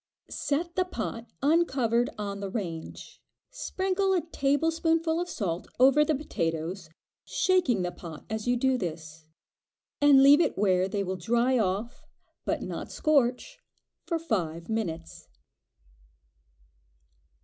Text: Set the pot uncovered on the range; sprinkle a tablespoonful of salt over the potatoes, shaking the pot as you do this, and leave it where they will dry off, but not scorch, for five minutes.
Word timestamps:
Set 0.31 0.75
the 0.75 0.83
pot 0.83 1.27
uncovered 1.43 2.09
on 2.17 2.39
the 2.39 2.49
range; 2.49 3.21
sprinkle 3.51 4.13
a 4.13 4.21
tablespoonful 4.31 5.19
of 5.21 5.29
salt 5.29 5.67
over 5.79 6.03
the 6.03 6.15
potatoes, 6.15 6.89
shaking 7.23 7.83
the 7.83 7.91
pot 7.91 8.25
as 8.27 8.47
you 8.47 8.57
do 8.57 8.79
this, 8.79 9.27
and 10.01 10.23
leave 10.23 10.41
it 10.41 10.57
where 10.57 10.87
they 10.89 11.03
will 11.03 11.17
dry 11.17 11.59
off, 11.59 12.03
but 12.45 12.63
not 12.63 12.91
scorch, 12.91 13.59
for 14.07 14.17
five 14.17 14.69
minutes. 14.69 15.27